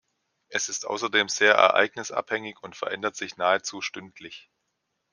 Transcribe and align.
Es 0.49 0.67
ist 0.67 0.87
außerdem 0.87 1.29
sehr 1.29 1.53
ereignisabhängig 1.53 2.55
und 2.63 2.75
verändert 2.75 3.15
sich 3.15 3.37
nahezu 3.37 3.81
stündlich. 3.81 4.49